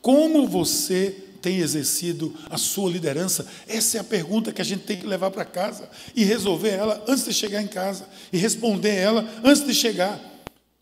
[0.00, 3.46] Como você tem exercido a sua liderança?
[3.68, 7.04] Essa é a pergunta que a gente tem que levar para casa e resolver ela
[7.06, 10.20] antes de chegar em casa e responder ela antes de chegar.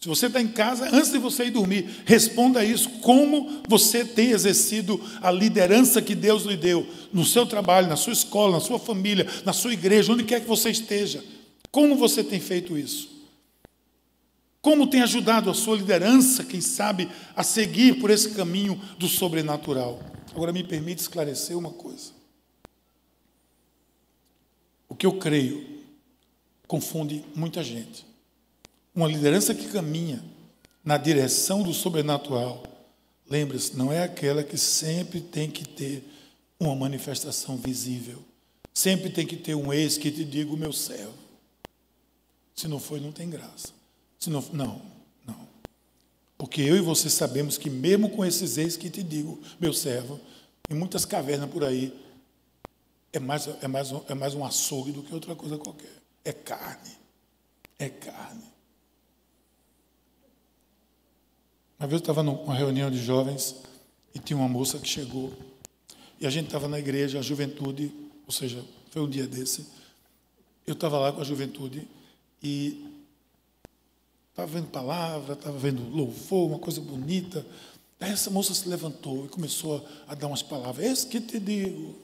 [0.00, 2.88] Se você está em casa, antes de você ir dormir, responda isso.
[3.02, 8.14] Como você tem exercido a liderança que Deus lhe deu no seu trabalho, na sua
[8.14, 11.22] escola, na sua família, na sua igreja, onde quer que você esteja?
[11.70, 13.13] Como você tem feito isso?
[14.64, 20.00] Como tem ajudado a sua liderança, quem sabe, a seguir por esse caminho do sobrenatural?
[20.30, 22.12] Agora me permite esclarecer uma coisa.
[24.88, 25.82] O que eu creio
[26.66, 28.06] confunde muita gente.
[28.94, 30.24] Uma liderança que caminha
[30.82, 32.62] na direção do sobrenatural,
[33.28, 36.02] lembre-se, não é aquela que sempre tem que ter
[36.58, 38.24] uma manifestação visível.
[38.72, 41.12] Sempre tem que ter um ex que te diga o meu servo.
[42.54, 43.83] Se não foi, não tem graça.
[44.24, 44.80] Se não, não,
[46.38, 50.18] porque eu e você sabemos que, mesmo com esses ex que te digo, meu servo,
[50.70, 51.92] em muitas cavernas por aí,
[53.12, 55.92] é mais, é mais, é mais um açougue do que outra coisa qualquer.
[56.24, 56.90] É carne.
[57.78, 58.44] É carne.
[61.78, 63.56] Uma vez eu estava numa reunião de jovens
[64.14, 65.34] e tinha uma moça que chegou.
[66.18, 67.92] E a gente estava na igreja, a juventude,
[68.26, 69.66] ou seja, foi um dia desse.
[70.66, 71.86] Eu estava lá com a juventude
[72.42, 72.93] e
[74.34, 77.46] Estava vendo palavra, estava vendo louvor, uma coisa bonita.
[78.00, 80.84] Essa moça se levantou e começou a dar umas palavras.
[80.84, 81.94] Esse que te digo.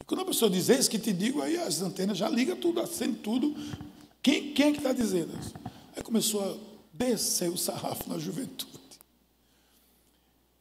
[0.00, 2.80] E quando a pessoa diz esse que te digo, aí as antenas já ligam tudo,
[2.80, 3.54] acende tudo.
[4.20, 5.54] Quem, quem é que está dizendo isso?
[5.96, 6.56] Aí começou a
[6.92, 8.72] descer o sarrafo na juventude.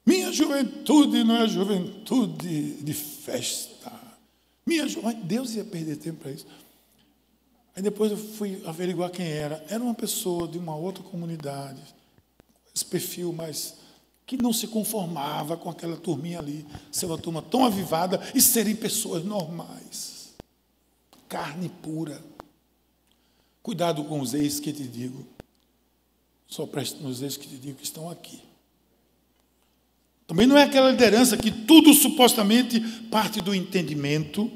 [0.05, 3.91] Minha juventude não é juventude de festa.
[4.63, 5.23] Minha juventude.
[5.23, 6.45] Deus ia perder tempo para isso.
[7.75, 9.63] Aí depois eu fui averiguar quem era.
[9.69, 11.81] Era uma pessoa de uma outra comunidade,
[12.73, 13.75] esse perfil mais
[14.25, 18.75] que não se conformava com aquela turminha ali, ser uma turma tão avivada e serem
[18.75, 20.35] pessoas normais.
[21.27, 22.23] Carne pura.
[23.63, 25.25] Cuidado com os ex que te digo.
[26.47, 28.39] Só preste nos ex que te digo que estão aqui.
[30.27, 32.79] Também não é aquela liderança que tudo supostamente
[33.09, 34.47] parte do entendimento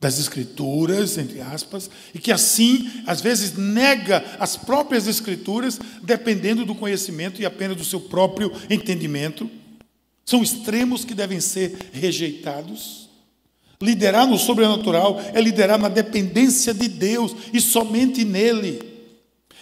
[0.00, 6.74] das Escrituras, entre aspas, e que assim, às vezes, nega as próprias Escrituras, dependendo do
[6.74, 9.50] conhecimento e apenas do seu próprio entendimento.
[10.24, 13.10] São extremos que devem ser rejeitados.
[13.82, 18.89] Liderar no sobrenatural é liderar na dependência de Deus e somente nele.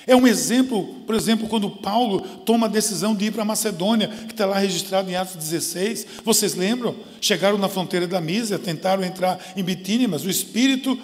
[0.09, 4.09] É um exemplo, por exemplo, quando Paulo toma a decisão de ir para a Macedônia,
[4.09, 6.07] que está lá registrado em Atos 16.
[6.25, 6.97] Vocês lembram?
[7.21, 10.99] Chegaram na fronteira da Mísia, tentaram entrar em Bitínia, mas o Espírito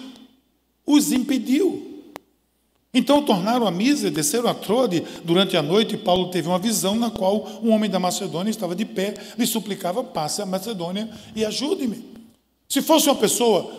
[0.87, 2.01] os impediu.
[2.95, 6.95] Então tornaram a Mísia, desceram a Trode durante a noite, e Paulo teve uma visão
[6.95, 11.45] na qual um homem da Macedônia estava de pé, lhe suplicava, passe a Macedônia e
[11.45, 12.03] ajude-me.
[12.67, 13.71] Se fosse uma pessoa,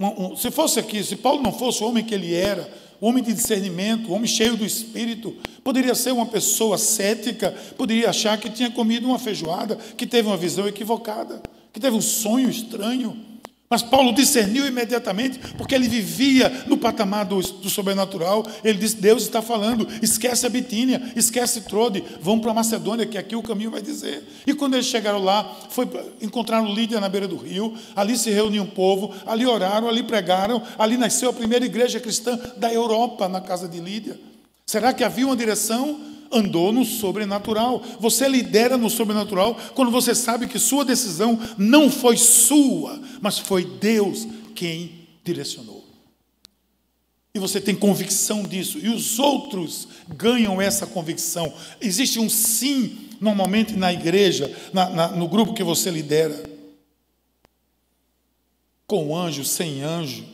[0.00, 3.22] um, um, se fosse aqui, se Paulo não fosse o homem que ele era, homem
[3.22, 8.70] de discernimento, homem cheio do Espírito, poderia ser uma pessoa cética, poderia achar que tinha
[8.70, 13.33] comido uma feijoada, que teve uma visão equivocada, que teve um sonho estranho.
[13.74, 18.46] Mas Paulo discerniu imediatamente, porque ele vivia no patamar do, do, sobrenatural.
[18.62, 23.34] Ele disse: Deus está falando, esquece a Bitínia, esquece Trode, vão para Macedônia, que aqui
[23.34, 24.22] o caminho vai dizer.
[24.46, 25.88] E quando eles chegaram lá, foi,
[26.22, 30.62] encontraram Lídia na beira do rio, ali se reuniu um povo, ali oraram, ali pregaram,
[30.78, 34.16] ali nasceu a primeira igreja cristã da Europa, na casa de Lídia.
[34.64, 36.13] Será que havia uma direção?
[36.32, 37.82] Andou no sobrenatural.
[38.00, 43.64] Você lidera no sobrenatural quando você sabe que sua decisão não foi sua, mas foi
[43.64, 45.84] Deus quem direcionou.
[47.34, 51.52] E você tem convicção disso, e os outros ganham essa convicção.
[51.80, 56.48] Existe um sim, normalmente, na igreja, na, na, no grupo que você lidera.
[58.86, 60.24] Com anjo, sem anjo,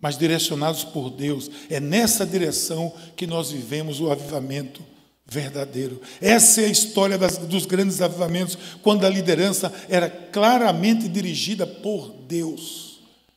[0.00, 1.48] mas direcionados por Deus.
[1.70, 4.82] É nessa direção que nós vivemos o avivamento
[5.28, 6.00] verdadeiro.
[6.20, 12.14] Essa é a história das, dos grandes avivamentos, quando a liderança era claramente dirigida por
[12.26, 12.88] Deus.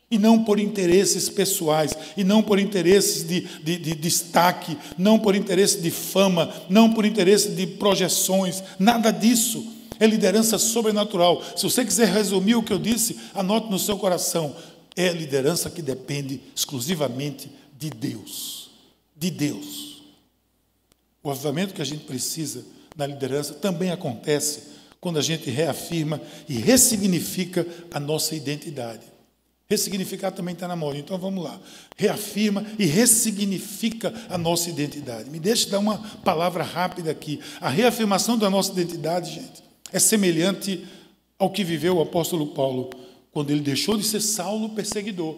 [0.09, 5.35] E não por interesses pessoais, e não por interesses de, de, de destaque, não por
[5.35, 9.65] interesse de fama, não por interesse de projeções, nada disso.
[9.99, 11.43] É liderança sobrenatural.
[11.55, 14.55] Se você quiser resumir o que eu disse, anote no seu coração.
[14.95, 18.71] É liderança que depende exclusivamente de Deus.
[19.15, 19.90] De Deus.
[21.23, 26.53] O avivamento que a gente precisa na liderança também acontece quando a gente reafirma e
[26.53, 29.01] ressignifica a nossa identidade.
[29.69, 31.59] Ressignificar também está na moda, então vamos lá.
[31.95, 35.29] Reafirma e ressignifica a nossa identidade.
[35.29, 37.39] Me deixe dar uma palavra rápida aqui.
[37.61, 40.85] A reafirmação da nossa identidade, gente, é semelhante
[41.39, 42.89] ao que viveu o apóstolo Paulo
[43.31, 45.37] quando ele deixou de ser Saulo perseguidor,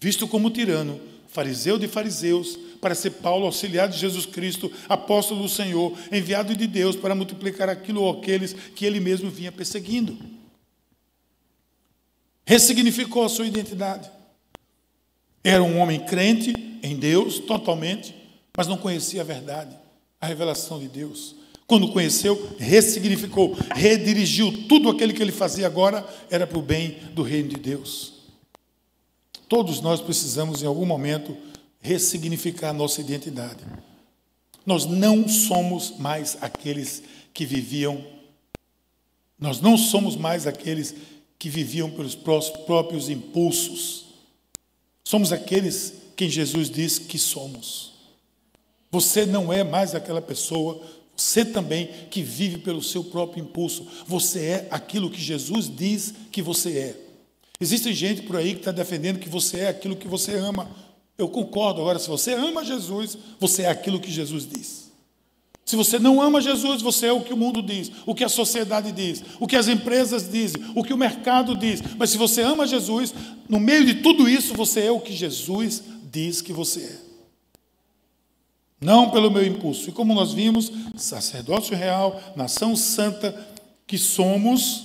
[0.00, 1.00] visto como tirano,
[1.34, 6.64] fariseu de fariseus, para ser Paulo, auxiliar de Jesus Cristo, apóstolo do Senhor, enviado de
[6.64, 10.16] Deus para multiplicar aquilo ou aqueles que ele mesmo vinha perseguindo.
[12.46, 14.08] Ressignificou a sua identidade.
[15.42, 18.14] Era um homem crente em Deus, totalmente,
[18.56, 19.76] mas não conhecia a verdade,
[20.20, 21.34] a revelação de Deus.
[21.66, 27.24] Quando conheceu, ressignificou, redirigiu tudo aquilo que ele fazia agora era para o bem do
[27.24, 28.13] reino de Deus.
[29.54, 31.36] Todos nós precisamos, em algum momento,
[31.78, 33.64] ressignificar nossa identidade.
[34.66, 38.04] Nós não somos mais aqueles que viviam,
[39.38, 40.92] nós não somos mais aqueles
[41.38, 42.16] que viviam pelos
[42.66, 44.06] próprios impulsos.
[45.04, 47.92] Somos aqueles quem Jesus diz que somos.
[48.90, 50.84] Você não é mais aquela pessoa,
[51.16, 53.86] você também que vive pelo seu próprio impulso.
[54.04, 57.03] Você é aquilo que Jesus diz que você é.
[57.64, 60.68] Existe gente por aí que está defendendo que você é aquilo que você ama.
[61.16, 61.80] Eu concordo.
[61.80, 64.92] Agora, se você ama Jesus, você é aquilo que Jesus diz.
[65.64, 68.28] Se você não ama Jesus, você é o que o mundo diz, o que a
[68.28, 71.80] sociedade diz, o que as empresas dizem, o que o mercado diz.
[71.96, 73.14] Mas se você ama Jesus,
[73.48, 76.98] no meio de tudo isso, você é o que Jesus diz que você é.
[78.78, 79.88] Não pelo meu impulso.
[79.88, 83.34] E como nós vimos, sacerdócio real, nação santa
[83.86, 84.83] que somos.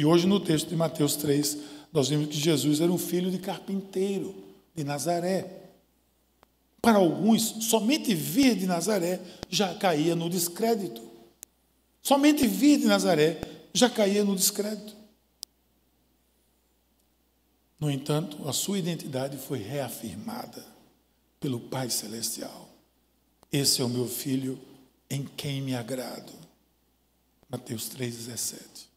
[0.00, 1.58] E hoje no texto de Mateus 3,
[1.92, 4.34] nós vimos que Jesus era um filho de carpinteiro
[4.74, 5.68] de Nazaré.
[6.80, 11.02] Para alguns, somente vir de Nazaré já caía no descrédito.
[12.02, 13.42] Somente vir de Nazaré
[13.74, 14.96] já caía no descrédito.
[17.78, 20.64] No entanto, a sua identidade foi reafirmada
[21.38, 22.70] pelo Pai Celestial.
[23.52, 24.58] Esse é o meu filho
[25.10, 26.32] em quem me agrado.
[27.50, 28.88] Mateus 3,17.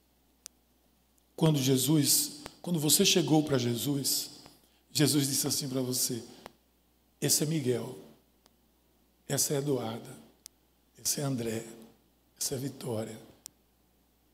[1.36, 4.32] Quando Jesus, quando você chegou para Jesus,
[4.92, 6.24] Jesus disse assim para você:
[7.20, 7.98] esse é Miguel,
[9.28, 10.10] essa é Eduarda,
[11.04, 11.66] esse é André,
[12.40, 13.18] essa é Vitória,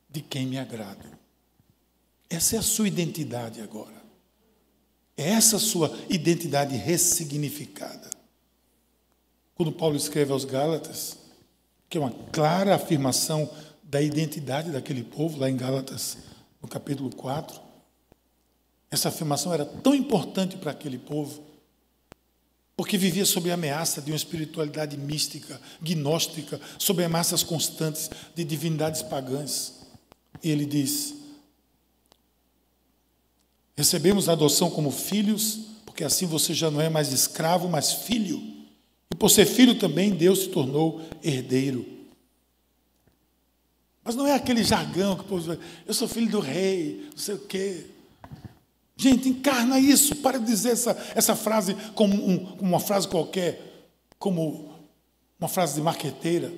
[0.09, 1.07] de quem me agrado.
[2.29, 3.99] Essa é a sua identidade agora.
[5.17, 8.09] É essa a sua identidade ressignificada.
[9.55, 11.17] Quando Paulo escreve aos Gálatas,
[11.89, 13.49] que é uma clara afirmação
[13.83, 16.17] da identidade daquele povo, lá em Gálatas,
[16.61, 17.59] no capítulo 4,
[18.91, 21.43] essa afirmação era tão importante para aquele povo,
[22.75, 29.01] porque vivia sob a ameaça de uma espiritualidade mística, gnóstica, sob ameaças constantes de divindades
[29.01, 29.81] pagãs.
[30.41, 31.13] E ele diz:
[33.75, 38.41] Recebemos a adoção como filhos, porque assim você já não é mais escravo, mas filho.
[39.11, 41.98] E por ser filho também, Deus se tornou herdeiro.
[44.09, 47.17] Mas não é aquele jargão que o povo diz, eu sou filho do rei, não
[47.19, 47.85] sei o quê.
[48.97, 50.15] Gente, encarna isso.
[50.15, 53.85] Para de dizer essa, essa frase como um, uma frase qualquer,
[54.17, 54.73] como
[55.39, 56.51] uma frase de marqueteira.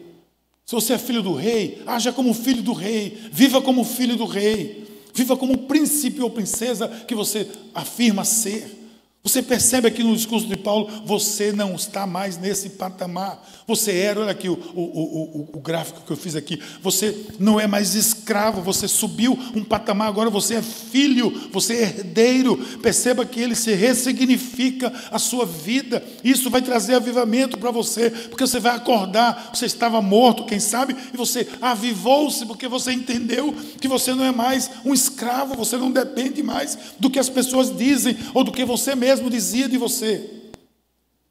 [0.65, 4.23] Se você é filho do rei, haja como filho do rei, viva como filho do
[4.23, 7.45] rei, viva como príncipe ou princesa que você
[7.75, 8.80] afirma ser.
[9.23, 13.47] Você percebe aqui no discurso de Paulo, você não está mais nesse patamar.
[13.67, 16.59] Você era, olha aqui o, o, o, o, gráfico que eu fiz aqui.
[16.81, 21.81] Você não é mais escravo, você subiu um patamar, agora você é filho, você é
[21.83, 22.57] herdeiro.
[22.81, 26.03] Perceba que ele se ressignifica a sua vida.
[26.23, 29.51] Isso vai trazer avivamento para você, porque você vai acordar.
[29.53, 34.31] Você estava morto, quem sabe, e você avivou-se, porque você entendeu que você não é
[34.31, 38.65] mais um escravo, você não depende mais do que as pessoas dizem ou do que
[38.65, 40.23] você mesmo mesmo dizia de você.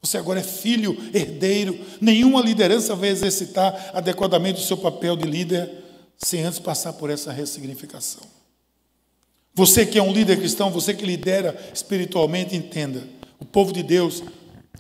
[0.02, 1.78] Você agora é filho, herdeiro.
[2.00, 5.70] Nenhuma liderança vai exercitar adequadamente o seu papel de líder
[6.18, 8.22] sem antes passar por essa ressignificação.
[9.54, 13.02] Você que é um líder cristão, você que lidera espiritualmente, entenda.
[13.38, 14.22] O povo de Deus,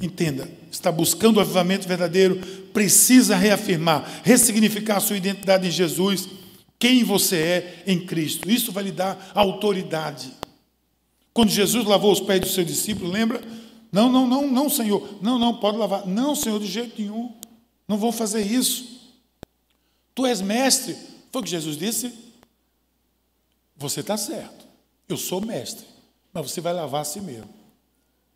[0.00, 2.36] entenda, está buscando o avivamento verdadeiro,
[2.72, 6.28] precisa reafirmar, ressignificar a sua identidade em Jesus,
[6.78, 8.50] quem você é em Cristo.
[8.50, 10.39] Isso vai lhe dar autoridade.
[11.32, 13.40] Quando Jesus lavou os pés do seu discípulo, lembra?
[13.92, 15.18] Não, não, não, não, Senhor.
[15.22, 16.06] Não, não, pode lavar.
[16.06, 17.34] Não, Senhor, de jeito nenhum.
[17.86, 19.00] Não vão fazer isso.
[20.14, 20.96] Tu és mestre.
[21.32, 22.12] Foi o que Jesus disse?
[23.76, 24.66] Você está certo.
[25.08, 25.86] Eu sou mestre.
[26.32, 27.48] Mas você vai lavar a si mesmo.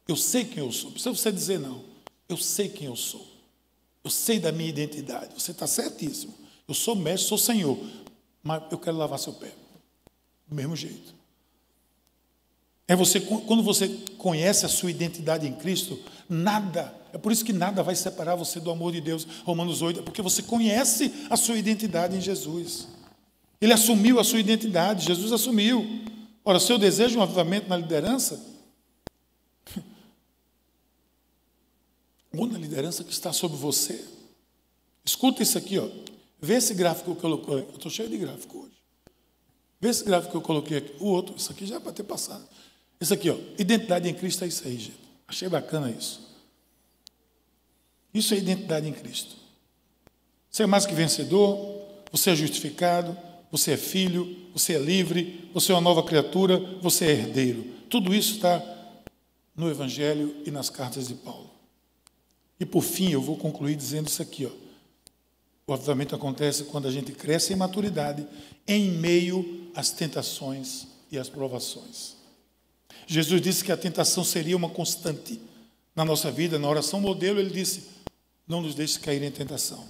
[0.07, 0.87] Eu sei quem eu sou.
[0.87, 1.83] Não precisa você dizer não.
[2.29, 3.27] Eu sei quem eu sou.
[4.03, 5.35] Eu sei da minha identidade.
[5.35, 6.35] Você está certíssimo.
[6.67, 7.79] Eu sou mestre, sou Senhor.
[8.43, 9.53] Mas eu quero lavar seu pé.
[10.47, 11.15] Do mesmo jeito.
[12.87, 17.53] É você quando você conhece a sua identidade em Cristo, nada, é por isso que
[17.53, 19.26] nada vai separar você do amor de Deus.
[19.45, 22.89] Romanos 8, é porque você conhece a sua identidade em Jesus.
[23.61, 25.87] Ele assumiu a sua identidade, Jesus assumiu.
[26.45, 28.45] Ora, seu desejo um avivamento na liderança,
[32.37, 34.05] ou na liderança que está sobre você.
[35.03, 35.89] Escuta isso aqui, ó.
[36.39, 37.55] Vê esse gráfico que eu coloquei.
[37.55, 38.74] Eu estou cheio de gráfico hoje.
[39.80, 40.95] Vê esse gráfico que eu coloquei aqui.
[41.01, 42.47] O outro, isso aqui já é para ter passado.
[43.05, 44.99] Isso aqui, ó, identidade em Cristo é isso aí, gente.
[45.29, 46.23] Achei bacana isso.
[48.15, 49.37] Isso é identidade em Cristo.
[50.51, 53.15] Você é mais que vencedor, você é justificado,
[53.53, 57.65] você é filho, você é livre, você é uma nova criatura, você é herdeiro.
[57.91, 58.63] Tudo isso está
[59.55, 61.51] no Evangelho e nas cartas de Paulo.
[62.59, 64.51] E por fim, eu vou concluir dizendo isso aqui, ó.
[65.67, 68.27] O avivamento acontece quando a gente cresce em maturidade
[68.67, 72.14] em meio às tentações e às provações.
[73.07, 75.41] Jesus disse que a tentação seria uma constante
[75.95, 76.59] na nossa vida.
[76.59, 77.85] Na oração modelo, ele disse:
[78.47, 79.85] Não nos deixe cair em tentação.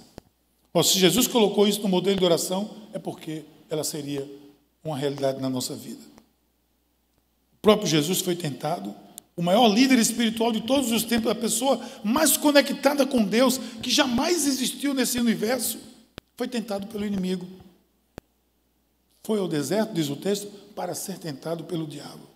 [0.73, 4.29] Bom, se Jesus colocou isso no modelo de oração, é porque ela seria
[4.83, 6.01] uma realidade na nossa vida.
[7.53, 8.93] O próprio Jesus foi tentado,
[9.35, 13.89] o maior líder espiritual de todos os tempos, a pessoa mais conectada com Deus que
[13.89, 15.79] jamais existiu nesse universo,
[16.37, 17.47] foi tentado pelo inimigo.
[19.23, 22.34] Foi ao deserto, diz o texto, para ser tentado pelo diabo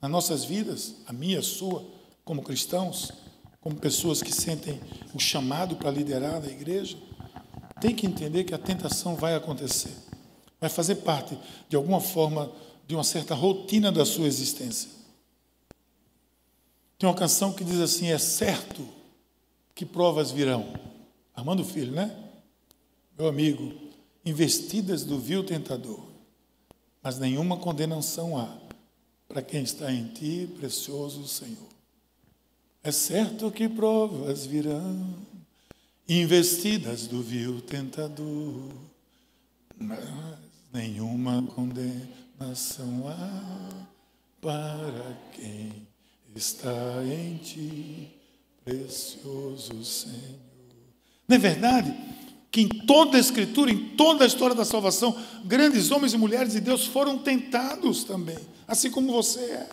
[0.00, 1.84] nas nossas vidas, a minha, a sua,
[2.24, 3.12] como cristãos,
[3.60, 4.80] como pessoas que sentem
[5.12, 6.96] o chamado para liderar a igreja,
[7.80, 9.94] tem que entender que a tentação vai acontecer.
[10.60, 11.38] Vai fazer parte,
[11.68, 12.50] de alguma forma,
[12.86, 14.90] de uma certa rotina da sua existência.
[16.98, 18.86] Tem uma canção que diz assim: É certo
[19.74, 20.72] que provas virão.
[21.34, 22.16] Armando Filho, né?
[23.16, 23.72] Meu amigo,
[24.24, 26.00] investidas do vil tentador,
[27.02, 28.67] mas nenhuma condenação há
[29.28, 31.68] para quem está em ti, precioso Senhor.
[32.82, 35.14] É certo que provas virão,
[36.08, 38.72] investidas do vil tentador,
[39.78, 39.98] mas
[40.72, 43.86] nenhuma condenação há
[44.40, 45.86] para quem
[46.34, 48.08] está em ti,
[48.64, 50.38] precioso Senhor.
[51.28, 51.94] Não é verdade?
[52.50, 55.14] Que em toda a Escritura, em toda a história da salvação,
[55.44, 58.38] grandes homens e mulheres de Deus foram tentados também
[58.68, 59.68] assim como você é.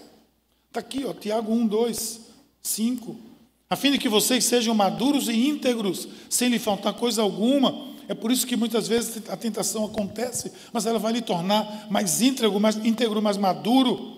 [0.70, 2.22] Está aqui, ó, Tiago 1, 2,
[2.64, 3.16] 5.
[3.70, 7.93] A fim de que vocês sejam maduros e íntegros, sem lhe faltar coisa alguma.
[8.08, 12.22] É por isso que muitas vezes a tentação acontece, mas ela vai lhe tornar mais
[12.22, 14.16] íntegro, mais íntegro, mais maduro.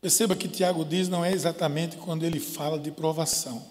[0.00, 3.62] Perceba que Tiago diz não é exatamente quando ele fala de provação.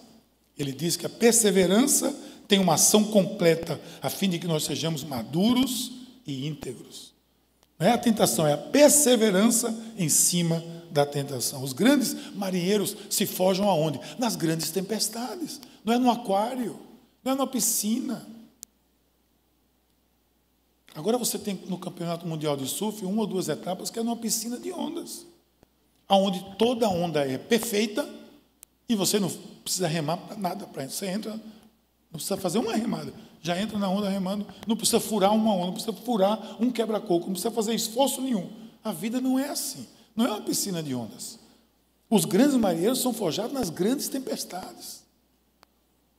[0.56, 2.14] Ele diz que a perseverança
[2.46, 5.92] tem uma ação completa, a fim de que nós sejamos maduros
[6.26, 7.09] e íntegros.
[7.80, 11.62] Não é a tentação, é a perseverança em cima da tentação.
[11.62, 13.98] Os grandes marinheiros se forjam aonde?
[14.18, 15.58] Nas grandes tempestades.
[15.82, 16.78] Não é no aquário,
[17.24, 18.28] não é na piscina.
[20.94, 24.16] Agora você tem no Campeonato Mundial de Surf uma ou duas etapas que é numa
[24.16, 25.24] piscina de ondas,
[26.06, 28.06] aonde toda onda é perfeita
[28.86, 29.30] e você não
[29.62, 33.88] precisa remar para nada para Você entra, não precisa fazer uma remada, já entra na
[33.88, 37.74] onda remando, não precisa furar uma onda, não precisa furar um quebra-coco, não precisa fazer
[37.74, 38.48] esforço nenhum.
[38.84, 41.38] A vida não é assim, não é uma piscina de ondas.
[42.08, 45.04] Os grandes marinheiros são forjados nas grandes tempestades.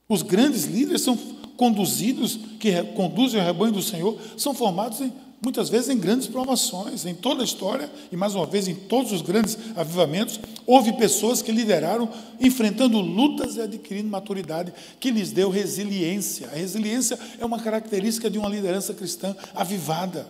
[0.07, 1.17] Os grandes líderes são
[1.57, 7.05] conduzidos, que conduzem o rebanho do Senhor, são formados em, muitas vezes em grandes provações.
[7.05, 11.41] Em toda a história, e mais uma vez em todos os grandes avivamentos, houve pessoas
[11.41, 12.07] que lideraram
[12.39, 16.47] enfrentando lutas e adquirindo maturidade, que lhes deu resiliência.
[16.47, 20.29] A resiliência é uma característica de uma liderança cristã avivada.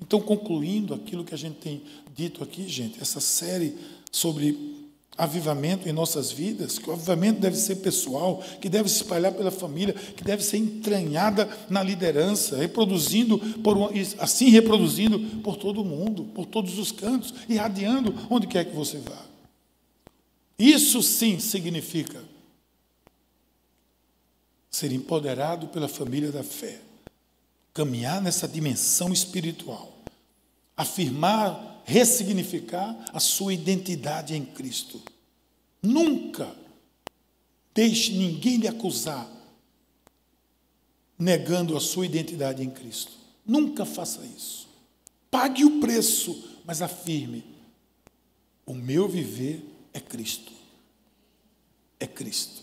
[0.00, 1.82] Então, concluindo aquilo que a gente tem
[2.14, 3.74] dito aqui, gente, essa série
[4.12, 4.73] sobre
[5.16, 9.50] avivamento em nossas vidas, que o avivamento deve ser pessoal, que deve se espalhar pela
[9.50, 13.76] família, que deve ser entranhada na liderança, reproduzindo por
[14.18, 18.98] assim reproduzindo por todo o mundo, por todos os cantos, irradiando onde quer que você
[18.98, 19.24] vá.
[20.58, 22.20] Isso sim significa
[24.70, 26.80] ser empoderado pela família da fé,
[27.72, 29.96] caminhar nessa dimensão espiritual,
[30.76, 35.00] afirmar ressignificar a sua identidade em Cristo.
[35.82, 36.54] Nunca
[37.74, 39.30] deixe ninguém lhe acusar
[41.18, 43.12] negando a sua identidade em Cristo.
[43.46, 44.68] Nunca faça isso.
[45.30, 47.44] Pague o preço, mas afirme:
[48.64, 50.52] o meu viver é Cristo.
[52.00, 52.62] É Cristo.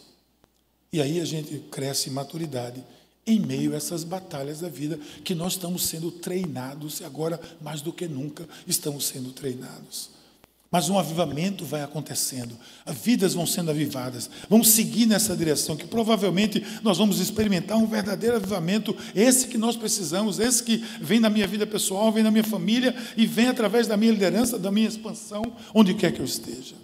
[0.92, 2.84] E aí a gente cresce em maturidade
[3.32, 7.82] em meio a essas batalhas da vida que nós estamos sendo treinados e agora mais
[7.82, 10.10] do que nunca estamos sendo treinados.
[10.72, 15.86] Mas um avivamento vai acontecendo, as vidas vão sendo avivadas, vamos seguir nessa direção, que
[15.86, 21.30] provavelmente nós vamos experimentar um verdadeiro avivamento, esse que nós precisamos, esse que vem na
[21.30, 24.88] minha vida pessoal, vem na minha família e vem através da minha liderança, da minha
[24.88, 25.42] expansão,
[25.74, 26.76] onde quer que eu esteja.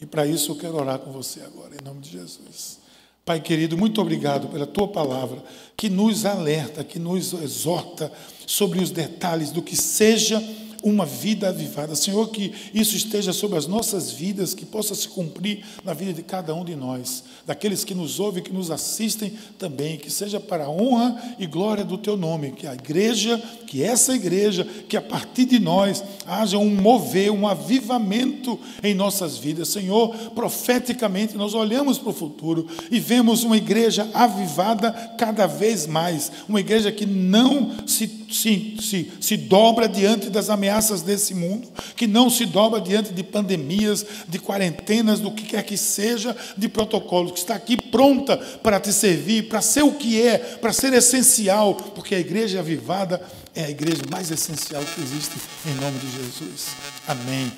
[0.00, 2.85] E para isso eu quero orar com você agora, em nome de Jesus.
[3.26, 5.42] Pai querido, muito obrigado pela tua palavra,
[5.76, 8.10] que nos alerta, que nos exorta
[8.46, 10.40] sobre os detalhes do que seja
[10.86, 11.96] uma vida avivada.
[11.96, 16.22] Senhor, que isso esteja sobre as nossas vidas, que possa se cumprir na vida de
[16.22, 20.66] cada um de nós, daqueles que nos ouvem, que nos assistem também, que seja para
[20.66, 25.02] a honra e glória do teu nome, que a igreja, que essa igreja, que a
[25.02, 29.68] partir de nós haja um mover, um avivamento em nossas vidas.
[29.70, 36.30] Senhor, profeticamente nós olhamos para o futuro e vemos uma igreja avivada cada vez mais,
[36.48, 42.06] uma igreja que não se se, se, se dobra diante das ameaças desse mundo, que
[42.06, 47.32] não se dobra diante de pandemias, de quarentenas, do que quer que seja, de protocolos,
[47.32, 51.74] que está aqui pronta para te servir, para ser o que é, para ser essencial,
[51.74, 53.20] porque a igreja avivada
[53.54, 56.68] é a igreja mais essencial que existe, em nome de Jesus.
[57.08, 57.50] Amém.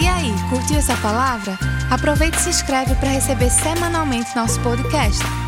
[0.00, 1.58] E aí, curtiu essa palavra?
[1.90, 5.47] Aproveite e se inscreve para receber semanalmente nosso podcast.